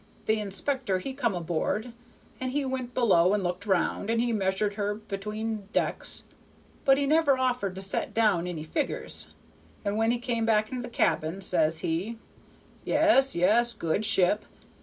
The 0.25 0.39
inspector 0.39 0.97
he 0.97 1.13
come 1.13 1.35
aboard, 1.35 1.93
and 2.39 2.51
he 2.53 2.65
went 2.65 2.95
below 2.95 3.35
and 3.35 3.43
looked 3.43 3.67
round, 3.67 4.09
and 4.09 4.19
he 4.19 4.33
measured 4.33 4.73
her 4.73 4.95
between 4.95 5.67
decks; 5.73 6.23
but 6.85 6.97
he 6.97 7.05
never 7.05 7.37
offered 7.37 7.75
to 7.75 7.83
set 7.83 8.11
down 8.11 8.47
any 8.47 8.63
figgers, 8.65 9.27
and 9.85 9.95
when 9.97 10.09
we 10.09 10.17
came 10.17 10.43
back 10.43 10.71
into 10.71 10.81
the 10.81 10.89
cabin, 10.89 11.39
says 11.39 11.81
he, 11.85 12.17
'Yes 12.83 13.35
yes 13.35 13.73
good 13.73 14.03
ship! 14.03 14.43